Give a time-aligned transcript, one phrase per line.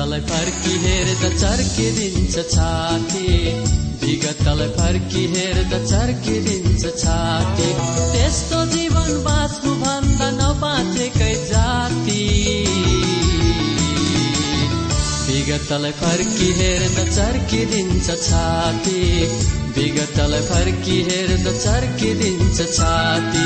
[0.00, 3.24] विगतलाई फर्की हेर्दा चर्किदिन्छ छाती
[4.00, 7.66] विगतलाई फर्की हेर्दा चर्किदिन्छ छाती
[8.12, 12.24] त्यस्तो जीवन बाँच्नु भन्दा नबाँचेकै जाति
[15.28, 19.00] विगतलाई फर्की हेर्दा चर्किदिन्छ छाती
[19.76, 23.44] विगतलाई फर्की हेर्दा चर्किदिन्छ छाती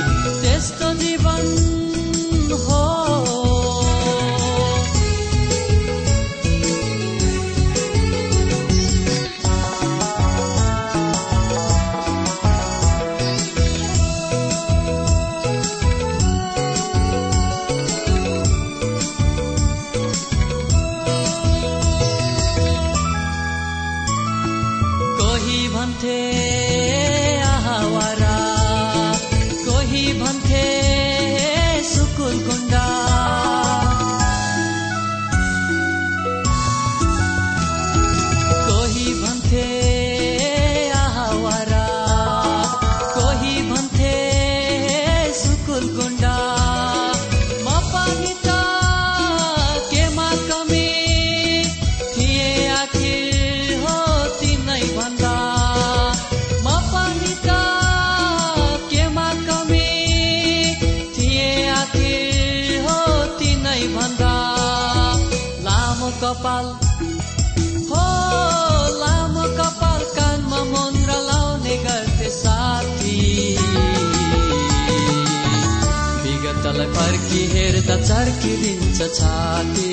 [77.84, 79.88] हेर्दा चर्किदिन्छ छाती।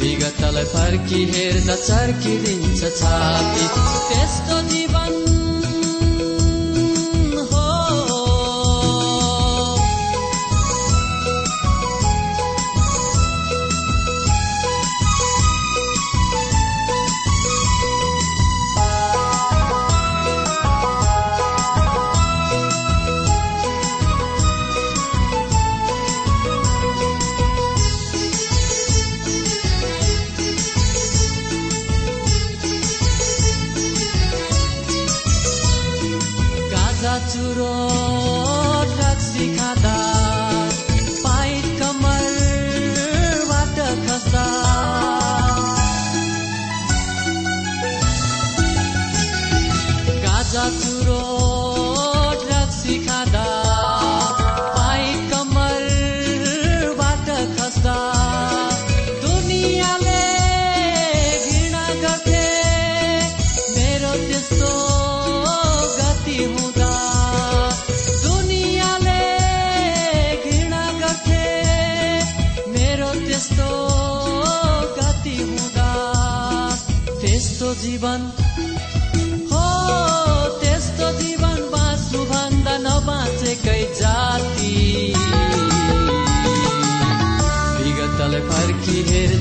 [0.00, 3.64] विगतलाई फर्की हेर्दा चर्किदिन्छ छाती।
[4.08, 5.25] त्यस्तो जीवन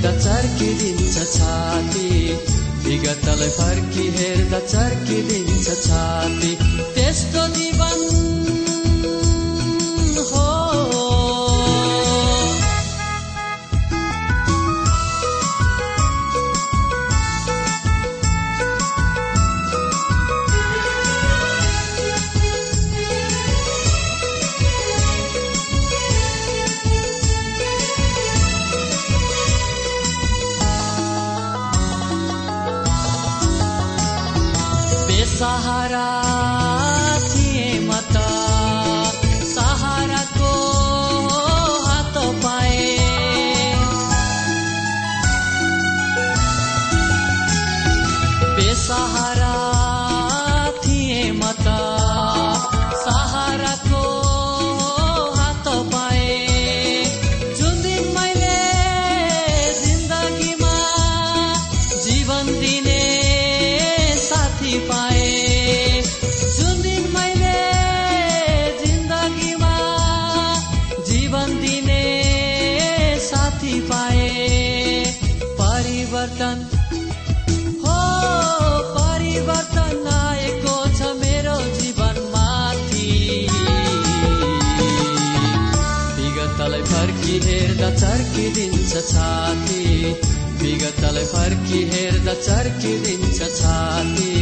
[0.05, 2.09] हेर्दा चर्किदिन्छ छाती।
[2.85, 6.51] विगतलाई फर्की हेर्दा चर्किदिन्छ छाती।
[6.93, 8.24] त्यस्तो जीवन
[49.14, 49.73] बेसहारा
[92.45, 94.33] चर्किदिन्छ छाती।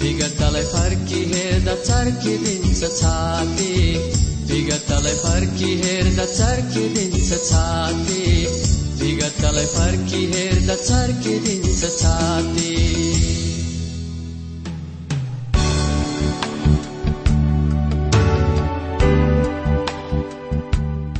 [0.00, 3.72] विगतलाई फर्की हेर्दा चर्किदिन्छ छाती।
[4.50, 8.22] विगतलाई फर्की हेर्दा चर्किदिन्छ छाती।
[9.00, 12.74] विगतलाई फर्की हेर्दा चर्किदिन्छ छाती।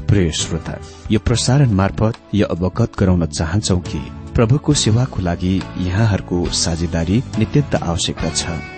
[0.09, 0.79] प्रिय श्रोता
[1.11, 3.99] यो प्रसारण मार्फत यो अवगत गराउन चाहन्छौ कि
[4.37, 8.76] प्रभुको सेवाको लागि यहाँहरूको साझेदारी नित्यन्त आवश्यकता छ।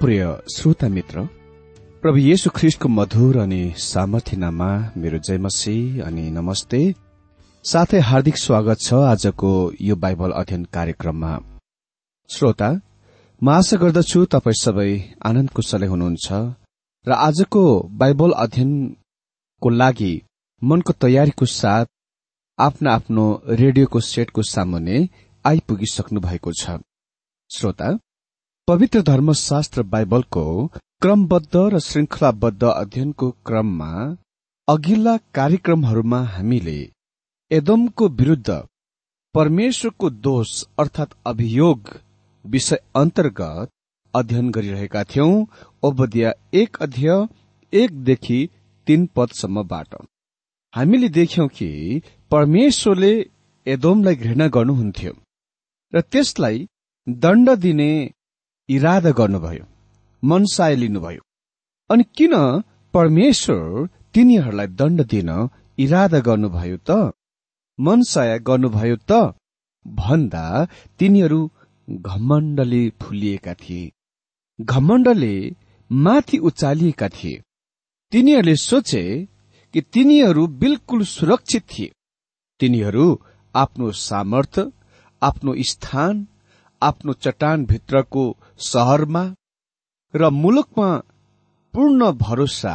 [0.00, 1.22] प्रिय श्रोता मित्र
[2.02, 6.80] प्रभु येशु ख्रिस्टको मधुर अनि सामर्थ्यनामा मेरो जयमसी अनि नमस्ते।
[7.64, 9.50] साथै हार्दिक स्वागत छ आजको
[9.80, 11.32] यो बाइबल अध्ययन कार्यक्रममा।
[12.30, 12.70] श्रोता
[13.42, 14.88] म आशा गर्दछु तपाईँ सबै
[15.28, 16.28] आनन्द कुशलै हुनुहुन्छ
[17.06, 17.68] र आजको
[18.00, 20.12] बाइबल अध्ययनको लागि
[20.62, 21.96] मनको तयारीको साथ
[22.58, 23.30] आफ्ना आफ्नो
[23.60, 25.08] रेडियोको सेटको सामुन्ने
[25.44, 26.80] आइपुगिसक्नु भएको छ।
[27.50, 27.98] श्रोता
[28.68, 30.42] पवित्र धर्मशास्त्र बाइबलको
[31.02, 33.88] क्रमबद्ध र श्रृंखलाबद्ध अध्ययनको क्रममा
[34.68, 36.76] अघिल्ला कार्यक्रमहरूमा हामीले
[37.50, 38.58] एदमको विरूद्ध
[39.34, 41.90] परमेश्वरको दोष अर्थात अभियोग
[42.44, 43.70] विषय अन्तर्गत
[44.14, 45.32] अध्ययन गरिरहेका थियौं।
[45.82, 47.12] ओबदिया एक अध्यय
[47.72, 48.38] एकदेखि
[48.86, 49.96] तीन पदसम्मबाट।
[50.74, 51.70] हामीले देख्यौं कि
[52.30, 53.12] परमेश्वरले
[53.66, 55.12] एदोमलाई घृणा गर्नुहुन्थ्यो
[55.92, 56.66] र त्यसलाई
[57.08, 57.92] दण्ड दिने
[58.76, 59.64] इरादा गर्नुभयो
[60.24, 61.22] मनसाय लिनुभयो।
[61.90, 62.34] अनि किन
[62.94, 65.30] परमेश्वर तिनीहरूलाई दण्ड दिन
[65.78, 67.12] इरादा गर्नुभयो त?
[67.80, 69.34] मनसाय गर्नुभयो त?
[69.86, 70.44] भन्दा
[70.98, 71.40] तिनीहरू
[71.90, 73.90] घमण्डले फुलिएका थिए।
[74.60, 75.34] घमण्डले
[75.92, 77.42] माथि उचालिएका थिए।
[78.12, 79.28] तिनीहरूले सोचे
[79.72, 81.90] कि तिनीहरू बिल्कुल सुरक्षित थिए।
[82.60, 83.06] तिनीहरू
[83.54, 84.72] आफ्नो सामर्थ्य
[85.22, 86.26] आफ्नो स्थान
[86.82, 89.22] आफ्नो चट्टान भित्रको सहरमा
[90.14, 90.88] र मुलुकमा
[91.74, 92.74] पूर्ण भरोसा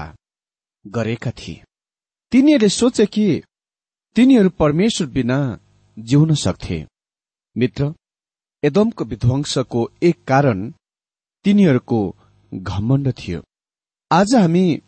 [0.88, 1.63] गरेका थिए।
[2.32, 3.27] तिनीहरूले सोचे कि
[4.15, 5.38] तिनीहरू परमेश्वर बिना
[6.00, 6.80] जिउन सक्थे।
[7.58, 7.94] मित्र
[8.63, 10.72] एदमको विध्वंसको एक कारण
[11.46, 12.00] तिनीहरूको
[12.54, 13.42] घमण्ड थियो।
[14.12, 14.82] आज हामी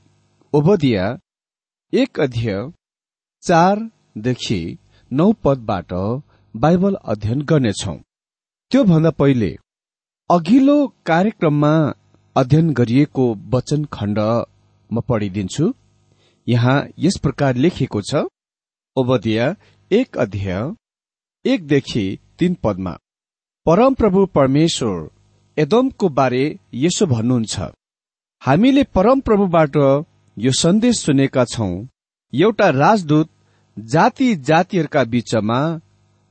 [0.54, 1.06] ओबदिया
[1.94, 2.74] एक अध्यय
[3.44, 4.62] चारदेखि
[5.12, 5.94] नौ पदबाट
[6.56, 7.96] बाइबल अध्ययन गर्नेछौ।
[8.72, 9.56] त्योभन्दा पहिले
[10.30, 11.70] अघिल्लो कार्यक्रममा
[12.36, 14.18] अध्ययन गरिएको वचन खण्ड
[14.90, 15.68] म पढिदिन्छु।
[16.48, 18.24] यहाँ यस प्रकार लेखिएको छ
[18.98, 19.46] ओबदिया
[19.92, 20.60] एक अध्याय
[21.46, 22.04] एकदेखि
[22.40, 22.94] तीन पदमा
[23.66, 24.98] परमप्रभु परमेश्वर
[25.58, 26.44] एदमको बारे
[26.82, 27.70] यसो भन्नुहुन्छ।
[28.42, 29.78] हामीले परमप्रभुबाट
[30.38, 31.72] यो सन्देश सुनेका छौं
[32.34, 33.30] एउटा राजदूत
[33.78, 35.62] जाति जातिहरूका बीचमा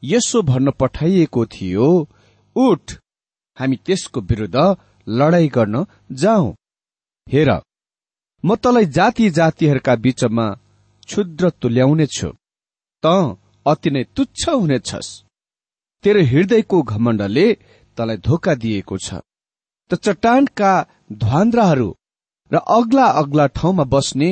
[0.03, 1.91] यसो भन्न पठाइएको थियो
[2.57, 2.99] उठ।
[3.57, 4.57] हामी त्यसको विरूद्ध
[5.07, 5.85] लडाई गर्न
[6.23, 6.55] जाउँ
[7.27, 7.51] हेर
[8.45, 10.47] म तलाई जाति जातिहरूका बीचमा
[11.09, 12.31] क्षुद्र तुल्याउनेछु।
[13.03, 13.07] त
[13.67, 15.09] अति नै तुच्छ हुनेछस्।
[16.05, 17.47] तेरो हृदयको घमण्डले
[17.99, 19.09] तलाई धोका दिएको छ।
[19.91, 20.73] त चट्टानका
[21.23, 21.89] ध्वान्द्राहरू
[22.51, 24.31] र अग्ला अग्ला ठाउँमा बस्ने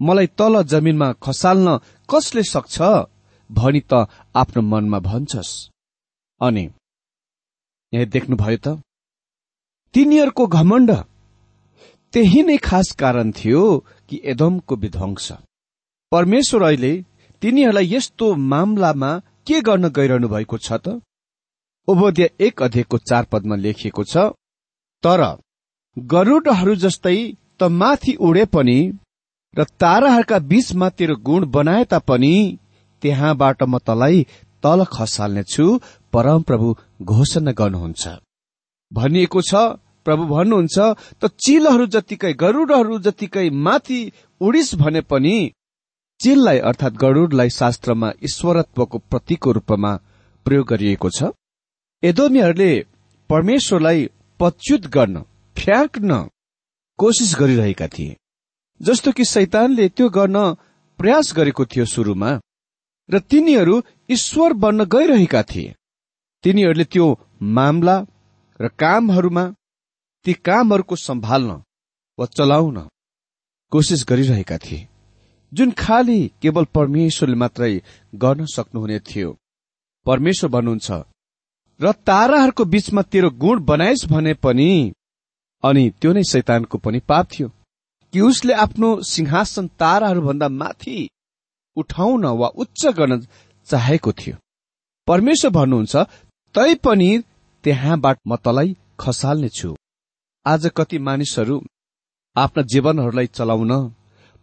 [0.00, 1.68] मलाई तल जमिनमा खसाल्न
[2.08, 2.76] कसले सक्छ
[3.50, 3.92] भनी त
[4.34, 5.52] आफ्नो मनमा भन्छस्।
[6.40, 6.64] अनि
[7.94, 8.66] यहाँ देख्नुभयो त।
[9.94, 10.90] तिनीहरूको घमण्ड
[12.14, 13.62] त्यही नै खास कारण थियो
[14.08, 15.26] कि एदमको विध्वंस।
[16.12, 16.92] परमेश्वर अहिले
[17.42, 19.10] तिनीहरूलाई यस्तो मामलामा
[19.46, 21.00] के गर्न गइरहनु भएको छ त?
[21.88, 24.30] उबोध्य एक अध्ययको चार पदमा लेखिएको छ
[25.04, 25.22] तर
[25.96, 27.16] गरुडहरू जस्तै
[27.60, 28.78] त माथि उडे पनि
[29.54, 32.34] र ताराहरूका बीचमा तेरो गुण बनाए तापनि
[33.02, 34.26] त्यहाँबाट म तलाई
[34.62, 35.66] तल खसाल्नेछु।
[36.12, 36.68] परमप्रभु
[37.02, 38.04] घोषणा गर्नुहुन्छ।
[38.92, 39.54] भनिएको छ
[40.06, 40.76] प्रभु भन्नुहुन्छ
[41.20, 44.00] त चिलहरू जतिकै गरुडहरू जतिकै माथि
[44.40, 45.36] उडिस भने पनि
[46.20, 49.92] चिललाई अर्थात गरुडलाई शास्त्रमा ईश्वरत्वको प्रतीकको रूपमा
[50.46, 51.32] प्रयोग गरिएको छ।
[52.02, 52.72] एदोमीहरूले
[53.30, 54.08] परमेश्वरलाई
[54.40, 55.22] पच्युत गर्न
[55.56, 56.10] फ्याँक्न
[56.98, 58.16] कोसिस गरिरहेका थिए।
[58.80, 60.36] जस्तो कि शैतानले त्यो गर्न
[60.98, 62.30] प्रयास गरेको थियो सुरुमा
[63.08, 65.74] र तिनीहरू ईश्वर बन्न गइरहेका थिए।
[66.44, 67.06] तिनीहरूले त्यो
[67.42, 67.96] मामला
[68.60, 69.44] र कामहरूमा
[70.24, 71.50] ती कामहरूको सम्हाल्न
[72.18, 72.78] वा चलाउन
[73.70, 74.88] कोसिस गरिरहेका थिए।
[75.54, 77.82] जुन खाली केवल परमेश्वरले मात्रै
[78.14, 79.30] गर्न सक्नुहुने थियो।
[80.06, 80.90] परमेश्वर भन्नुहुन्छ
[81.80, 84.92] र ताराहरूको बीचमा तेरो गुण बनाइस् भने पनि
[85.64, 87.48] अनि त्यो नै शैतानको पनि पाप थियो।
[88.12, 91.08] कि उसले आफ्नो सिंहासन ताराहरूभन्दा माथि
[91.76, 93.20] उठाउन वा उच्च गर्न
[93.64, 94.36] चाहेको थियो?
[95.06, 95.96] परमेश्वर भन्नुहुन्छ
[96.54, 97.10] तैपनि
[97.64, 99.74] त्यहाँबाट म तलाई खसाल्ने छु
[100.46, 101.56] आज कति मानिसहरू
[102.36, 103.72] आफ्ना जीवनहरूलाई चलाउन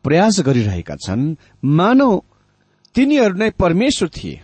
[0.04, 2.12] प्रयास गरिरहेका छन्। मानव
[2.96, 4.42] तिनीहरू नै परमेश्वर थिए।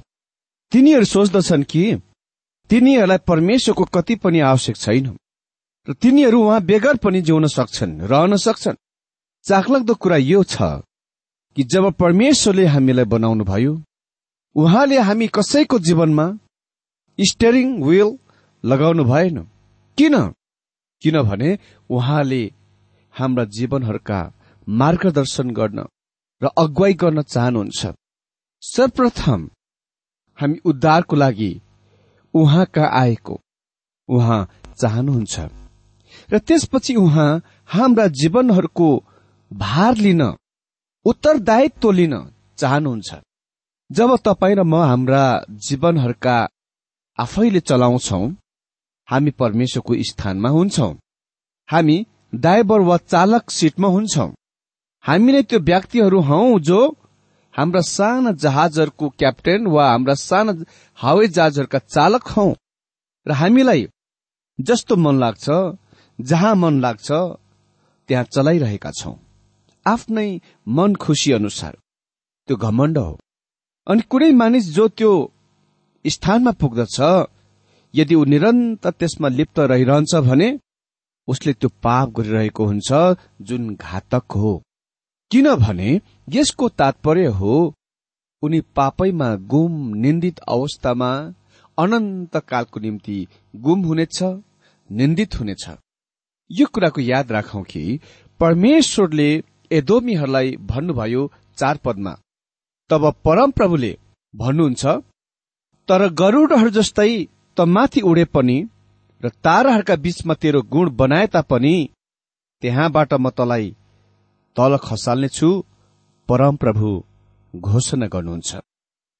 [0.71, 1.83] तिनीहरू सोच्दछन् कि
[2.69, 5.17] तिनीहरूलाई परमेश्वरको कति पनि आवश्यक छैन।
[5.87, 8.81] र तिनीहरू उहाँ बेगर पनि जिउन सक्छन् रहन सक्छन्।
[9.45, 10.57] चाखलाग्दो कुरा यो छ
[11.57, 13.73] कि जब परमेश्वरले हामीलाई बनाउनु भयो
[14.55, 16.27] उहाँले हामी कसैको जीवनमा
[17.19, 18.09] स्टेरिङ व्हील
[18.63, 19.37] लगाउनु भएन।
[19.97, 20.15] किन?
[21.01, 21.57] किनभने
[21.89, 22.43] उहाँले
[23.15, 24.19] हाम्रा जीवनहरूका
[24.67, 25.79] मार्गदर्शन गर्न
[26.41, 27.81] र अगुवाई गर्न चाहनुहुन्छ।
[28.63, 29.49] सर्वप्रथम
[30.37, 31.51] हामी उद्धारको लागि
[32.33, 33.39] उहाँ कहाँ आएको
[34.09, 34.39] उहाँ
[34.81, 35.39] चाहनुहुन्छ।
[36.31, 37.29] र त्यसपछि उहाँ
[37.67, 38.89] हाम्रा जीवनहरूको
[39.51, 40.21] भार लिन
[41.05, 42.13] उत्तरदायित्व लिन
[42.57, 43.15] चाहनुहुन्छ।
[43.91, 46.37] जब तपाईँ र म हाम्रा जीवनहरूका
[47.17, 48.27] आफैले चलाउँछौ
[49.09, 50.95] हामी परमेश्वरको स्थानमा हुन्छौ।
[51.71, 52.05] हामी
[52.35, 54.27] ड्राइभर वा चालक सिटमा हुन्छौ।
[55.03, 56.79] हामीले त्यो व्यक्तिहरू हौ जो
[57.57, 60.53] हाम्रा साना जहाजहरूको क्याप्टेन वा हाम्रा साना
[61.01, 62.53] हवाई जहाजहरूका चालक हौ।
[63.27, 63.87] र हामीलाई
[64.61, 65.45] जस्तो मन लाग्छ
[66.21, 67.11] जहाँ मन लाग्छ
[68.07, 69.15] त्यहाँ चलाइरहेका छौं।
[69.87, 71.77] आफ्नै मन खुसी अनुसार।
[72.47, 73.17] त्यो घमण्ड हो।
[73.87, 75.11] अनि कुनै मानिस जो त्यो
[76.09, 76.97] स्थानमा पुग्दछ।
[77.93, 80.49] यदि ऊ निरन्तर त्यसमा लिप्त रहिरहन्छ भने
[81.27, 82.89] उसले त्यो पाप गरिरहेको हुन्छ
[83.47, 84.53] जुन घातक हो।
[85.31, 85.89] किनभने
[86.27, 87.55] यसको तात्पर्य हो
[88.43, 91.11] उनी पापैमा गुम निन्दित अवस्थामा
[91.77, 93.17] अनन्त कालको निम्ति
[93.55, 94.21] गुम हुनेछ
[94.89, 95.65] निन्दित हुनेछ।
[96.49, 97.83] यो कुराको याद राखौं कि
[98.39, 99.29] परमेश्वरले
[99.71, 101.23] एदोमीहरूलाई भन्नुभयो
[101.57, 102.13] चार पदमा
[102.89, 103.91] तब परमप्रभुले
[104.33, 104.85] भन्नुहुन्छ
[105.89, 107.11] तर गरुडहरू जस्तै
[107.57, 108.57] त माथि उडे पनि
[109.23, 111.75] र ताराहरूका बीचमा तेरो गुण बनाए तापनि
[112.63, 113.67] त्यहाँबाट म तलाई
[114.55, 115.49] तल खसाल्ने छु
[116.29, 116.89] परमप्रभु
[117.53, 118.51] घोषणा गर्नुहुन्छ।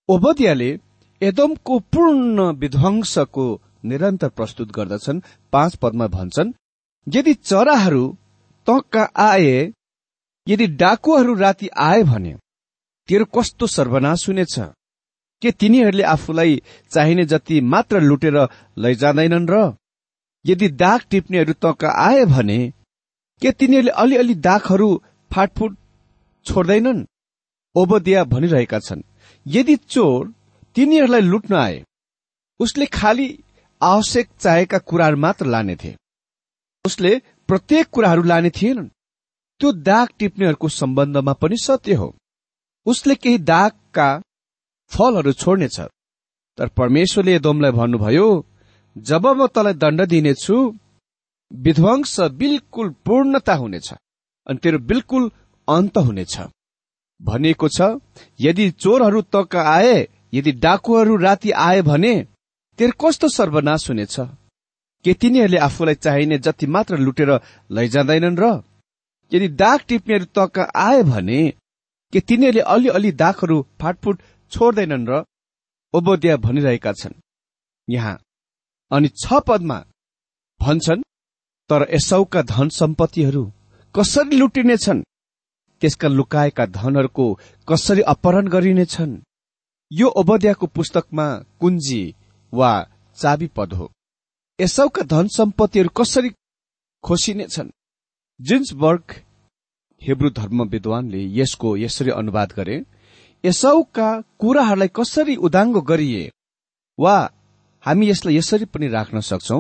[0.10, 0.70] ओबदियाले
[1.22, 3.46] एदमको पूर्ण विध्वंसको
[3.90, 6.56] निरन्तर प्रस्तुत गर्दछन्। पाँच पदमा भन्छन्
[7.08, 8.06] यदि चराहरू
[8.68, 9.58] त आए
[10.48, 12.34] यदि डाकुहरू राति आए भने
[13.10, 14.56] तेरो कस्तो सर्वनाश हुनेछ?
[15.42, 18.38] के तिनीहरूले आफूलाई चाहिने जति मात्र लुटेर
[18.78, 19.76] लैजाँदैनन् र
[20.46, 22.60] यदि दाग टिप्नेहरू त आए भने
[23.42, 24.90] के तिनीहरूले अलिअलि दागहरू
[25.32, 25.78] फाटफुट
[26.46, 27.06] छोड्दैनन्?
[27.76, 29.02] ओबदिया भनिरहेका छन्
[29.46, 30.34] यदि चोर
[30.76, 31.84] तिनीहरूलाई लुट्न आए
[32.60, 33.28] उसले खालि
[33.82, 35.96] आवश्यक चाहेका कुराहरू मात्र लानेथे
[36.86, 37.12] उसले
[37.50, 38.88] प्रत्येक कुराहरू लाने थिएनन्।
[39.62, 42.08] त्यो दाग टिप्नेहरूको सम्बन्धमा पनि सत्य हो।
[42.86, 44.10] उसले केही दागका
[44.92, 45.80] फलहरू छोड्नेछ।
[46.58, 48.28] तर परमेश्वरले दोमलाई भन्नुभयो
[48.96, 50.56] जब म तँलाई दण्ड दिनेछु
[51.52, 53.88] विध्वंस बिल्कुल पूर्णता हुनेछ
[54.48, 55.24] अनि तेरो बिल्कुल
[55.68, 56.36] अन्त हुनेछ।
[57.20, 57.80] भनिएको छ
[58.40, 62.14] यदि चोरहरू तक आए यदि डाकुहरू राति आए भने
[62.80, 64.16] तेरो कस्तो सर्वनाश हुनेछ?
[65.06, 67.32] के तिनीहरूले आफूलाई चाहिने जति मात्र लुटेर
[67.72, 68.46] लैजाँदैनन् र?
[69.32, 71.42] यदि दाग टिप्नेहरू तक आए भने
[72.14, 75.24] के तिनीहरूले अलिअलि दागहरू फाटफुट छोड्दैनन् र
[75.94, 77.22] ओबोदिया भनिरहेका छन्।
[77.88, 78.18] यहाँ
[78.92, 79.80] अनि छ पदमा
[80.60, 81.02] भन्छन्
[81.70, 83.44] तर एसौका धन सम्पत्तिहरू
[83.96, 85.06] कसरी लुटिनेछन्
[85.82, 87.26] त्यसका लुकाएका धनहरूको
[87.68, 89.22] कसरी अपहरण गरिनेछन्
[89.92, 91.28] यो ओबद्याको पुस्तकमा
[91.60, 92.02] कुञ्जी
[92.54, 92.72] वा
[93.18, 93.86] चाबी पद हो।
[94.60, 96.30] एसौका धन सम्पत्तिहरू कसरी
[97.04, 97.76] खोसिनेछन्
[98.40, 99.06] जिन्सबर्ग
[100.02, 102.76] हेब्रू धर्म विद्वानले यसको यसरी अनुवाद गरे
[103.44, 106.32] एसौका कुराहरूलाई कसरी उदाङ्गो गरिए?
[107.00, 107.32] वा
[107.84, 109.60] हामी यसलाई यसरी पनि राख्न सक्छौ?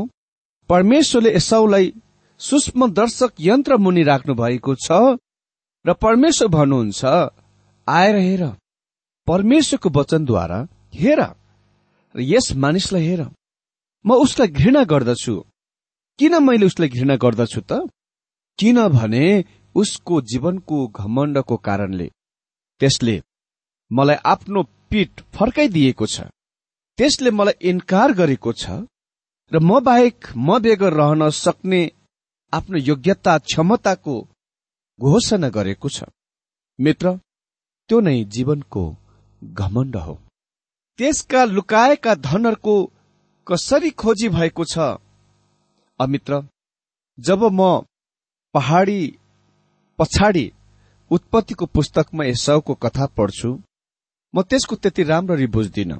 [0.70, 1.94] परमेश्वरले एसाउलाई
[2.40, 4.92] सूक्ष्म दर्शक यन्त्र मुनि राख्नु भएको छ
[5.86, 7.06] र परमेश्वर भन्नुहुन्छ
[7.88, 8.44] आएर हेर।
[9.28, 10.60] परमेश्वरको वचनद्वारा
[10.94, 11.20] हेर
[12.16, 13.22] र यस मानिसलाई हेर।
[14.06, 15.36] म उसलाई घृणा गर्दछु।
[16.20, 17.72] किन मैले उसलाई घृणा गर्दछु त?
[18.60, 22.08] किनभने उसको जीवनको घमण्डको कारणले।
[22.80, 23.22] त्यसले
[23.92, 26.22] मलाई आफ्नो पीठ फर्काइदिएको छ।
[27.00, 28.66] त्यसले मलाई इन्कार गरेको छ
[29.52, 31.82] र म बाहेक म बेगर रहन सक्ने
[32.54, 34.16] आफ्नो योग्यता क्षमताको
[35.00, 36.04] घोषणा गरेको छ।
[36.80, 37.16] मित्र
[37.90, 38.84] त्यो नै जीवनको
[39.44, 40.16] घमण्ड हो।
[41.00, 42.76] त्यसका लुकाएका धनहरूको
[43.48, 44.78] कसरी खोजी भएको छ?
[46.00, 46.42] अमित्र
[47.18, 47.62] जब म
[48.56, 49.02] पहाडी
[50.00, 50.46] पछाडि
[51.12, 53.50] उत्पत्तिको पुस्तकमा यसको कथा पढ्छु
[54.38, 55.94] म त्यसको त्यति राम्ररी बुझ्दिन।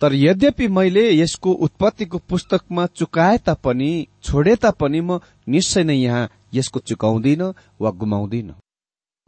[0.00, 3.90] तर यद्यपि मैले यसको उत्पत्तिको पुस्तकमा चुकाए तापनि
[4.24, 7.42] छोडे तापनि म निश्चय नै यहाँ यसको चुकाउँदिन
[7.80, 8.48] वा गुमाउँदिन।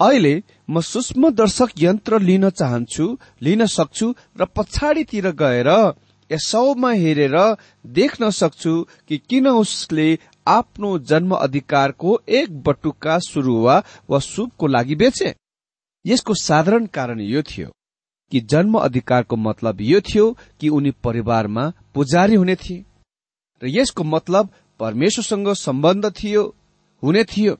[0.01, 0.35] अहिले
[0.69, 3.07] म सूक्ष्म दर्शक यन्त्र लिन चाहन्छु
[3.43, 4.09] लिन सक्छु
[4.41, 5.71] र पछाडितिर गएर
[6.31, 7.37] यसौमा हेरेर
[7.95, 8.75] देख्न सक्छु
[9.09, 10.09] कि किन उसले
[10.49, 15.35] आफ्नो जन्म अधिकारको एक बटुका सुरुवा वा सुपको लागि बेचे।
[16.05, 17.71] यसको साधारण कारण यो थियो।
[18.33, 22.85] कि जन्म अधिकारको मतलब यो थियो कि उनी परिवारमा पुजारी हुने थिए।
[23.63, 24.49] र यसको मतलब
[24.81, 26.43] परमेश्वरसँग सम्बन्ध थियो
[27.03, 27.57] हुने थियो।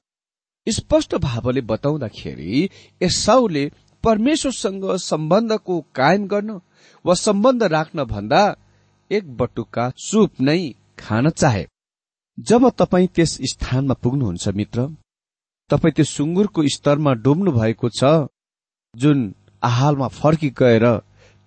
[0.67, 2.69] स्पष्ट भावले बताउँदाखेरि
[3.03, 3.71] एसाउले
[4.05, 6.61] परमेश्वरसँग सम्बन्धको कायम गर्न
[7.05, 8.43] वा सम्बन्ध राख्न भन्दा
[9.11, 10.59] एक बटुका चुप नै
[10.99, 11.67] खान चाहे।
[12.39, 14.87] जब तपाईँ त्यस स्थानमा पुग्नुहुन्छ मित्र
[15.71, 18.05] तपाईँ त्यो सुँगुरको स्तरमा डुब्नु भएको छ
[18.95, 19.35] जुन
[19.69, 20.87] आहालमा फर्की गएर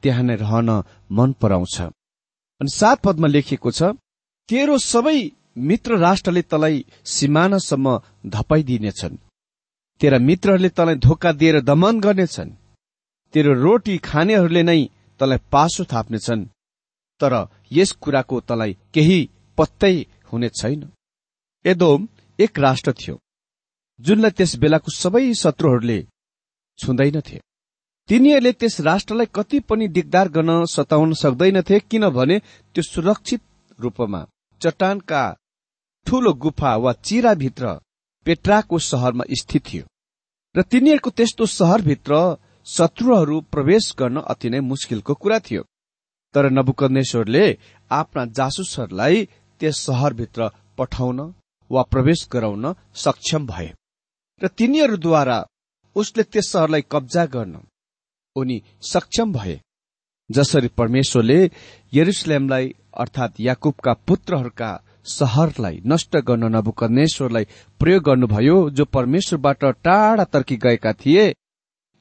[0.04, 0.70] त्यहाँ नै रहन
[1.12, 1.76] मन पराउँछ।
[2.62, 3.82] अनि सात पदमा लेखिएको छ
[4.50, 5.20] तेरो सबै
[5.70, 7.88] मित्र राष्ट्रले तलाई सिमानासम्म
[8.34, 9.18] धपाइदिनेछन्।
[10.02, 12.56] तेरा मित्रहरूले तलाई धोका दिएर दमन गर्नेछन्।
[13.34, 14.82] तेरो रोटी खानेहरूले नै
[15.20, 16.50] तलाई पासो थाप्नेछन्।
[17.22, 17.34] तर
[17.72, 19.20] यस कुराको तलाई केही
[19.58, 19.96] पत्तै
[20.30, 20.82] हुने छैन।
[21.66, 22.08] एदोम
[22.40, 23.16] एक राष्ट्र थियो
[24.00, 26.00] जुनलाई त्यस बेलाको सबै शत्रुहरूले
[26.80, 27.38] छुँदैनथे।
[28.10, 32.40] तिनीहरूले त्यस राष्ट्रलाई कति पनि दिगदार गर्न सताउन सक्दैनथे किनभने
[32.76, 33.42] त्यो सुरक्षित
[33.80, 34.22] रूपमा
[34.62, 35.24] चट्टानका
[36.08, 37.74] ठूलो गुफा वा चिराभित्र
[38.26, 39.86] पेट्राको सहरमा स्थित थियो।
[40.56, 42.14] र तिनीहरूको त्यस्तो सहरभित्र
[42.68, 45.64] शत्रुहरू प्रवेश गर्न अति नै मुस्किलको कुरा थियो।
[46.36, 47.46] तर नबुकनेश्वरले
[47.92, 49.28] आफ्ना जासुसहरूलाई
[49.62, 51.20] त्यस सहरभित्र पठाउन
[51.72, 53.72] वा प्रवेश गराउन सक्षम भए।
[54.42, 55.40] र तिनीहरूद्वारा
[55.96, 57.67] उसले त्यस सहरलाई कब्जा गर्न
[58.38, 59.60] उनी सक्षम भए
[60.30, 61.40] जसरी परमेश्वरले
[61.94, 62.66] यरुसलेमलाई
[63.00, 64.72] अर्थात याकुबका पुत्रहरूका
[65.10, 67.46] सहरलाई नष्ट गर्न नबुकनेश्वरलाई
[67.80, 71.26] प्रयोग गर्नुभयो जो परमेश्वरबाट टाढा तर्की गएका थिए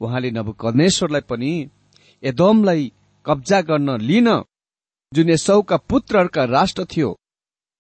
[0.01, 1.53] उहाँले नबुकनेश्वरलाई पनि
[2.23, 2.93] एदोमलाई
[3.27, 4.29] कब्जा गर्न लिन
[5.13, 7.11] जुन यसौका पुत्रहरूका राष्ट्र थियो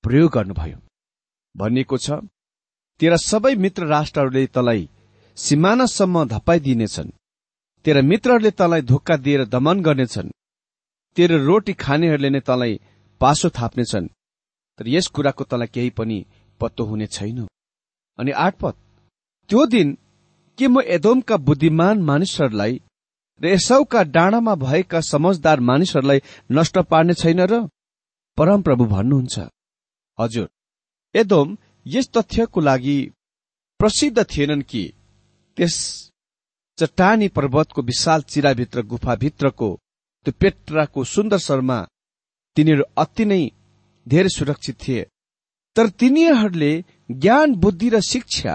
[0.05, 0.79] प्रयोग गर्नुभयो।
[1.55, 2.11] भनिएको छ
[3.01, 4.89] तेरा सबै मित्र राष्ट्रहरूले तलाई
[5.39, 7.11] सिमानासम्म धपाइदिनेछन्।
[7.87, 10.31] तेरा मित्रहरूले तँलाई धोका दिएर दमन गर्नेछन्।
[11.17, 12.73] तेरो रोटी खानेहरूले नै तँलाई
[13.21, 14.07] पासो थाप्नेछन्।
[14.79, 16.19] तर यस कुराको तँलाई केही पनि
[16.61, 17.47] पत्तो हुने छैन।
[18.19, 18.75] अनि आठपत
[19.51, 19.97] त्यो दिन
[20.59, 22.81] के म एदोमका बुद्धिमान मानिसहरूलाई
[23.41, 26.21] र यसौका डाँडामा भएका समझदार मानिसहरूलाई
[26.53, 27.69] नष्ट पार्ने छैन र?
[28.39, 29.39] परमप्रभु भन्नुहुन्छ
[30.19, 30.49] हजुर
[31.15, 32.99] एदोम यस तथ्यको लागि
[33.81, 34.83] प्रसिद्ध थिएनन् कि
[35.57, 35.77] त्यस
[36.79, 39.69] चट्टानी पर्वतको विशाल चिराभित्र गुफाभित्रको
[40.27, 41.79] त्यो पेट्राको सुन्दर शरमा
[42.57, 43.43] तिनीहरू अति नै
[44.07, 45.07] धेरै सुरक्षित थिए।
[45.77, 46.73] तर तिनीहरूले
[47.11, 48.55] ज्ञान बुद्धि र शिक्षा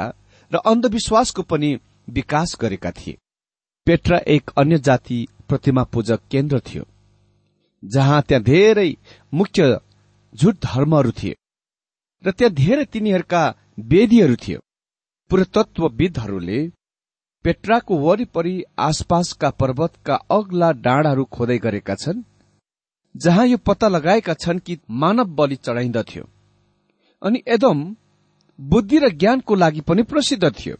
[0.51, 1.69] र अन्धविश्वासको पनि
[2.09, 3.17] विकास गरेका थिए।
[3.87, 6.83] पेट्रा एक अन्य जाति प्रतिमा पूजक केन्द्र थियो
[7.83, 8.89] जहाँ त्यहाँ धेरै
[9.33, 9.79] मुख्य
[10.35, 11.35] झुट धर्महरू थिए
[12.23, 13.43] र त्यहाँ धेरै तिनीहरूका
[13.79, 14.59] वेदीहरू थियो
[15.31, 16.59] पुरातत्वविदहरूले
[17.45, 22.21] पेट्राको वरिपरि आसपासका पर्वतका अग्ला डाँडाहरू खोदै गरेका छन्
[23.15, 26.23] जहाँ यो पत्ता लगाएका छन् कि मानव बलि चढाइन्दथ्यो।
[27.21, 27.95] अनि एदम
[28.59, 30.75] बुद्धि र ज्ञानको लागि पनि प्रसिद्ध थियो।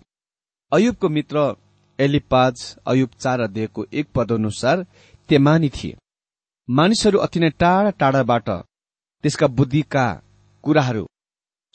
[0.72, 1.56] अयुबको मित्र
[2.00, 4.86] एलिपाज अयुब चार अध्ययको एक पद अनुसार
[5.30, 5.98] तेमानी थिए।
[6.70, 8.50] मानिसहरू अति नै टाढा टाढाबाट
[9.24, 10.06] त्यसका बुद्धिका
[10.64, 11.08] कुराहरू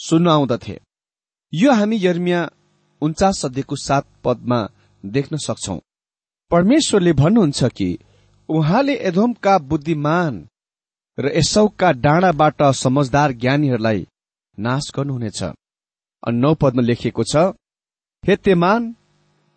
[0.01, 0.79] सुन्न आउँदथे।
[1.53, 2.49] यो हामी यर्मिया
[3.03, 4.67] उन्चास अध्ययको सात पदमा
[5.11, 5.77] देख्न सक्छौ।
[6.51, 7.89] परमेश्वरले भन्नुहुन्छ कि
[8.49, 10.47] उहाँले एधोमका बुद्धिमान
[11.19, 14.07] र यसौका डाँडाबाट समझदार ज्ञानीहरूलाई
[14.59, 17.37] नाश गर्नुहुनेछ। अनि नौ पदमा लेखिएको छ
[18.25, 18.95] हे तेमान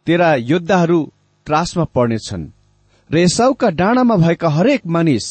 [0.08, 1.00] तेरा योद्धाहरू
[1.48, 2.52] त्रासमा पर्नेछन्
[3.10, 5.26] र यसौका डाँडामा भएका हरेक मानिस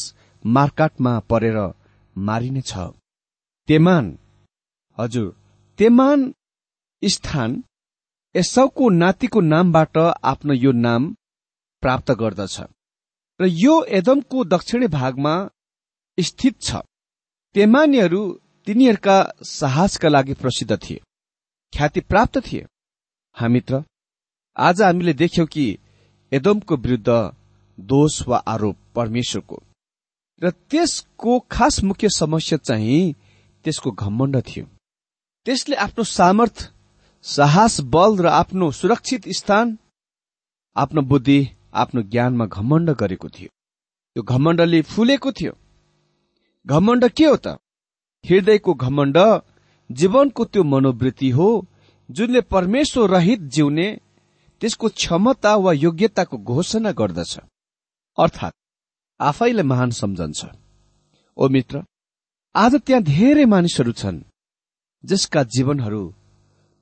[0.45, 1.57] मार्काटमा परेर
[2.15, 2.73] मारिनेछ।
[3.67, 4.05] तेमान
[4.97, 5.27] हजुर
[5.79, 6.33] तेमान
[7.03, 7.63] स्थान
[8.35, 11.15] यसौको नातिको नामबाट आफ्नो यो नाम
[11.81, 12.61] प्राप्त गर्दछ।
[13.39, 15.49] र यो एदमको दक्षिणी भागमा
[16.19, 16.75] स्थित छ।
[17.55, 18.21] तेमानीहरू
[18.65, 21.01] तिनीहरूका साहसका लागि प्रसिद्ध थिए।
[21.73, 22.65] ख्याति प्राप्त थिए।
[23.35, 23.83] हामीत्र
[24.57, 25.77] आज हामीले देख्यौं कि
[26.31, 27.09] एदमको विरुद्ध
[27.79, 29.63] दोष वा आरोप परमेश्वरको।
[30.43, 33.15] र त्यसको खास मुख्य समस्या चाहिँ
[33.63, 34.65] त्यसको घमण्ड थियो।
[35.45, 36.73] त्यसले आफ्नो सामर्थ
[37.25, 39.77] साहस बल र आफ्नो सुरक्षित स्थान
[40.75, 41.39] आफ्नो बुद्धि
[41.73, 43.49] आफ्नो ज्ञानमा घमण्ड गरेको थियो।
[44.15, 45.53] त्यो घमण्डले फुलेको थियो।
[46.65, 47.47] घमण्ड के हो त?
[48.25, 49.17] हृदयको घमण्ड
[49.91, 51.65] जीवनको त्यो मनोवृत्ति हो
[52.09, 53.87] जुनले परमेश्वर रहित जिउने
[54.61, 57.39] त्यसको क्षमता वा योग्यताको घोषणा गर्दछ।
[58.17, 58.55] अर्थात्
[59.19, 60.45] आफैले महान सम्झन्छ।
[61.37, 61.83] ओ मित्र
[62.55, 64.21] आज त्यहाँ धेरै मानिसहरू छन्
[65.03, 66.03] जसका जीवनहरू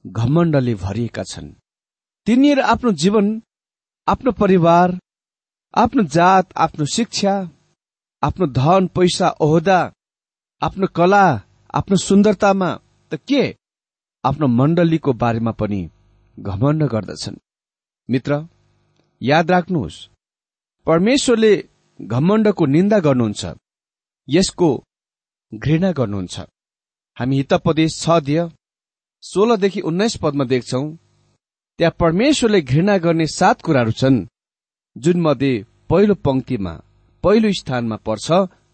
[0.07, 1.51] घमण्डले भरिएका छन्।
[2.27, 3.27] तिनीहरू आफ्नो जीवन
[4.07, 4.97] आफ्नो परिवार
[5.73, 7.33] आफ्नो जात आफ्नो शिक्षा
[8.23, 9.79] आफ्नो धन पैसा ओहदा
[10.61, 11.25] आफ्नो कला
[11.73, 12.69] आफ्नो सुन्दरतामा
[13.11, 13.43] त के?
[14.23, 15.81] आफ्नो मण्डलीको बारेमा पनि
[16.37, 17.37] घमण्ड गर्दछन्।
[18.09, 18.31] मित्र
[19.21, 19.97] याद राख्नुहोस्
[20.87, 21.53] परमेश्वरले
[21.99, 23.45] घमण्डको निन्दा गर्नुहुन्छ
[24.27, 24.69] यसको
[25.51, 26.35] घृणा गर्नुहुन्छ।
[27.17, 28.39] हामी हितपदेश छ दिय
[29.23, 30.81] सोह्रदेखि उन्नाइस पदमा देख्छौ
[31.79, 34.25] त्यहाँ परमेश्वरले घृणा गर्ने सात कुराहरू छन्
[34.95, 35.53] जुन मध्ये
[35.89, 36.73] पहिलो पंक्तिमा
[37.23, 38.31] पहिलो स्थानमा पर्छ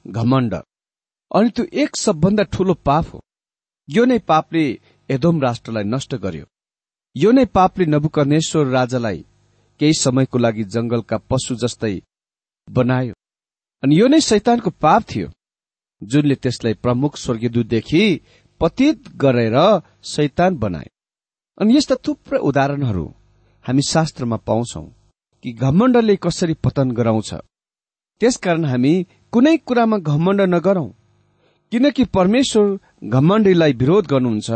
[0.08, 0.54] घमण्ड।
[1.32, 3.22] अनि त्यो एक सबभन्दा ठूलो पाप हो।
[3.90, 4.64] यो नै पापले
[5.10, 6.46] एदोम राष्ट्रलाई नष्ट गर्यो।
[7.16, 9.26] यो नै पापले नबुकर्नेश्वर राजालाई
[9.80, 11.96] केही समयको लागि जंगलका पशु जस्तै
[12.68, 13.14] बनायो।
[13.84, 15.28] अनि यो नै शैतानको पाप थियो
[16.02, 18.04] जुनले त्यसलाई प्रमुख स्वर्गीयदूतदेखि
[18.64, 19.58] पतित गरेर
[20.14, 20.92] शैतान बनायो
[21.58, 23.06] अनि यस्ता थुप्रै उदाहरणहरू
[23.66, 24.84] हामी शास्त्रमा पाउँछौ
[25.44, 27.34] कि घमण्डले कसरी पतन गराउँछ।
[28.22, 28.94] त्यसकारण हामी
[29.34, 30.88] कुनै कुरामा घमण्ड नगरौं
[31.72, 32.66] किनकि परमेश्वर
[33.14, 34.50] घमण्डीलाई विरोध गर्नुहुन्छ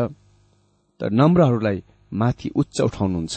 [0.99, 1.77] त नम्रहरूलाई
[2.11, 3.35] माथि उच्च उठाउनुहुन्छ।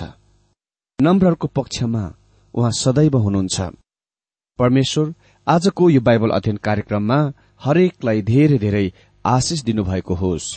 [0.98, 2.04] नम्रहरूको पक्षमा
[2.54, 3.58] उहाँ सदैव हुनुहुन्छ।
[4.58, 5.06] परमेश्वर
[5.46, 7.18] आजको यो बाइबल अध्ययन कार्यक्रममा
[7.60, 8.86] हरेकलाई धेरै धेरै
[9.24, 10.56] आशिष दिनुभएको होस्।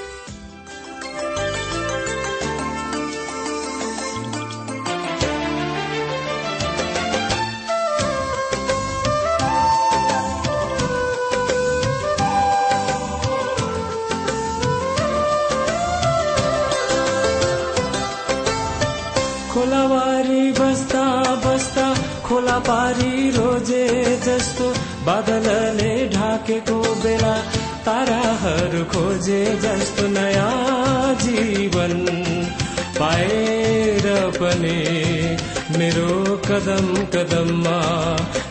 [36.71, 37.79] कदम कदममा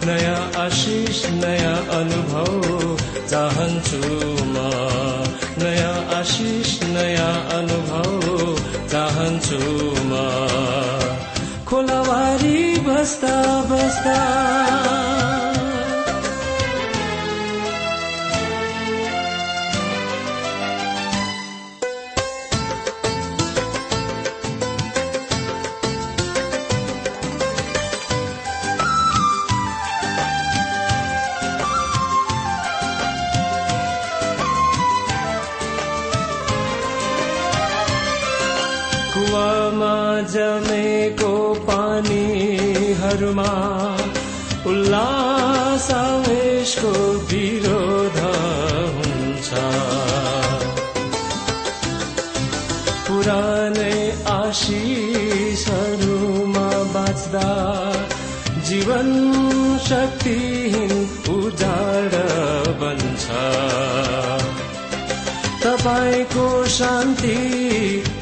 [0.04, 2.96] नयाँ आशिष नयाँ अनुभव
[3.30, 4.00] चाहन्छु
[4.52, 4.56] म।
[5.62, 8.20] नयाँ आशिष नयाँ अनुभव
[8.92, 9.60] चाहन्छु
[10.10, 10.12] म।
[11.64, 13.36] खोलावारी बस्दा
[13.70, 14.69] बस्दा
[66.10, 67.38] तपाईँको शान्ति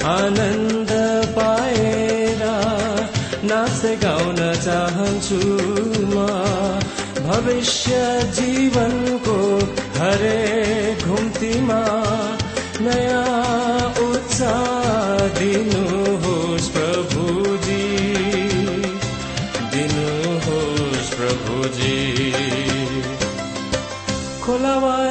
[0.05, 0.91] आनन्द
[1.37, 2.43] पाएर
[3.45, 5.41] नाच गाउन चाहन्छु
[6.13, 6.27] म।
[7.29, 7.91] भविष्य
[8.35, 9.39] जीवनको
[9.97, 11.81] हरेक घुम्तीमा
[12.81, 17.89] नयाँ उत्साह दिनुहोस् प्रभुजी।
[19.73, 22.29] दिनुहोस् प्रभुजी।
[24.49, 25.08] बस्दा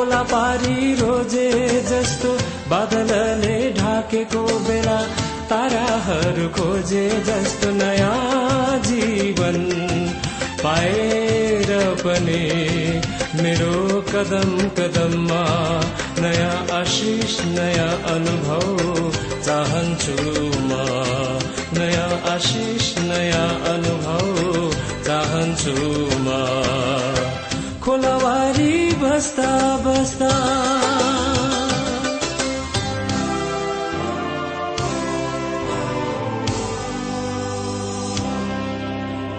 [0.00, 1.48] खोला पारी रोजे
[1.84, 2.28] जस्तो
[2.72, 4.96] बादलले ढाकेको बेला
[5.50, 9.58] ताराहरू खोजे जस्तो नयाँ जीवन
[10.62, 11.68] पाएर
[12.00, 12.40] पनि
[13.42, 13.76] मेरो
[14.08, 15.44] कदम कदममा
[16.24, 18.64] नयाँ आशिष नयाँ अनुभव
[19.44, 20.16] चाहन्छु
[20.70, 20.80] म।
[21.76, 24.32] नयाँ आशिष नयाँ अनुभव
[25.04, 25.76] चाहन्छु
[26.24, 26.89] म।
[27.82, 29.52] खोलावारी बस्दा
[29.84, 30.32] बस्दा।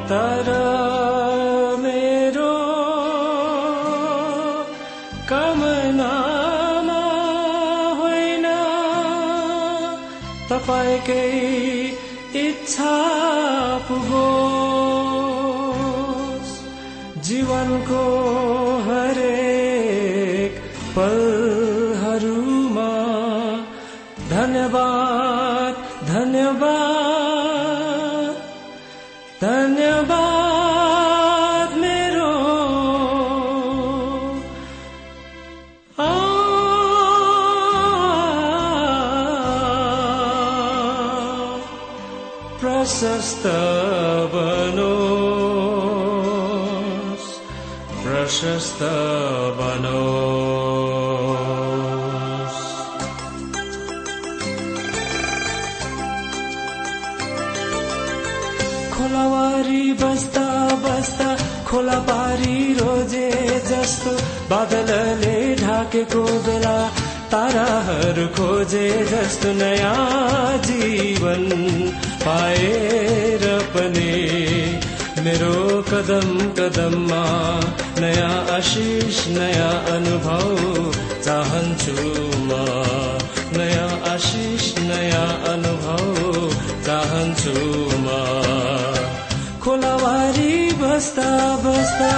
[0.09, 0.49] तर
[1.83, 2.55] मेरो
[5.29, 7.01] कामनामा
[8.01, 8.47] होइन।
[10.49, 11.23] तपाईँकै
[12.45, 13.20] इच्छा
[48.31, 48.81] प्रशस्त
[49.57, 50.29] बनोस्
[58.93, 60.47] खोलावारी बस्दा
[60.85, 61.29] बस्दा
[61.67, 63.27] खोला पारी रोजे
[63.67, 64.15] जस्तो
[64.51, 66.77] बादलले ढाकेको बेला
[67.35, 71.45] ताराहरू खोजे जस्तो नयाँ जीवन
[72.23, 73.43] पाएर
[73.75, 74.17] पनि
[75.23, 75.55] मेरो
[75.91, 77.23] कदम कदममा
[78.01, 81.93] नयाँ आशिष नयाँ अनुभव चाहन्छु
[82.47, 82.49] म।
[83.57, 86.49] नयाँ आशिष नयाँ अनुभव
[86.85, 87.55] चाहन्छु
[88.05, 88.07] म।
[89.63, 91.31] खोलावारी बस्दा
[91.65, 92.13] बस्दा